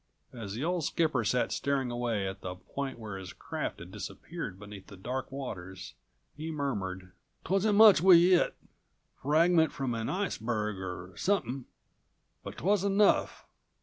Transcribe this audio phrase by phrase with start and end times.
[0.33, 4.57] As the old skipper sat staring away at the point where his craft had disappeared
[4.57, 5.93] beneath the dark waters,
[6.35, 7.11] he murmured:
[7.45, 8.55] "'Twasn't much we 'it;
[9.21, 11.65] fragment from an iceberg 'er somethin',
[12.43, 13.45] but 'twas enough.